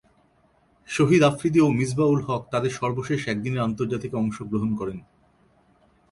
শহীদ 0.89 1.21
আফ্রিদি 1.23 1.59
ও 1.61 1.67
মিসবাহ-উল-হক 1.71 2.41
তাদের 2.51 2.71
সর্বশেষ 2.71 3.21
একদিনের 3.27 3.65
আন্তর্জাতিকে 3.67 4.15
অংশগ্রহণ 4.15 4.69
করেন। 4.75 4.99